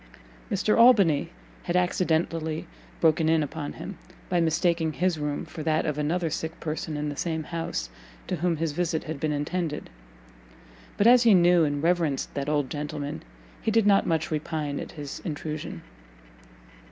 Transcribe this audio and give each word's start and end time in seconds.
Mr. 0.51 0.75
Albany 0.79 1.29
had 1.65 1.75
accidentally 1.75 2.65
broken 2.99 3.29
in 3.29 3.43
upon 3.43 3.73
him, 3.73 3.99
by 4.29 4.41
mistaking 4.41 4.93
his 4.93 5.19
room 5.19 5.45
for 5.45 5.61
that 5.61 5.85
of 5.85 5.99
another 5.99 6.27
sick 6.31 6.59
person 6.59 6.97
in 6.97 7.07
the 7.09 7.15
same 7.15 7.43
house, 7.43 7.87
to 8.25 8.37
whom 8.37 8.57
his 8.57 8.71
visit 8.71 9.03
had 9.03 9.19
been 9.19 9.31
intended; 9.31 9.91
but 10.97 11.05
as 11.05 11.21
he 11.21 11.35
knew 11.35 11.63
and 11.65 11.83
reverenced 11.83 12.33
that 12.33 12.49
old 12.49 12.67
gentleman, 12.67 13.21
he 13.61 13.69
did 13.69 13.85
not 13.85 14.07
much 14.07 14.31
repine 14.31 14.79
at 14.79 14.93
his 14.93 15.19
intrusion. 15.23 15.83